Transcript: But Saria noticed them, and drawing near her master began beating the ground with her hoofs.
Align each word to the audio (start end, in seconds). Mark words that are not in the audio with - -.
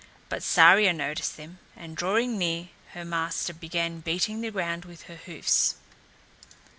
But 0.29 0.41
Saria 0.41 0.93
noticed 0.93 1.37
them, 1.37 1.59
and 1.77 1.95
drawing 1.95 2.35
near 2.35 2.69
her 2.93 3.05
master 3.05 3.53
began 3.53 3.99
beating 3.99 4.41
the 4.41 4.49
ground 4.49 4.83
with 4.83 5.03
her 5.03 5.17
hoofs. 5.17 5.75